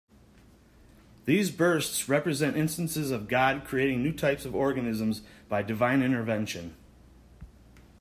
These 1.25 1.51
bursts 1.51 2.09
represent 2.09 2.57
instances 2.57 3.11
of 3.11 3.27
God 3.27 3.63
creating 3.65 4.01
new 4.01 4.11
types 4.13 4.45
of 4.45 4.55
organisms 4.55 5.21
by 5.47 5.61
divine 5.61 6.01
intervention. 6.01 6.75